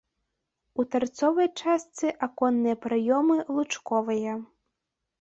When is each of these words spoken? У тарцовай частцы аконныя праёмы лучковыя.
У 0.79 0.85
тарцовай 0.95 1.51
частцы 1.61 2.05
аконныя 2.29 2.81
праёмы 2.89 3.35
лучковыя. 3.55 4.33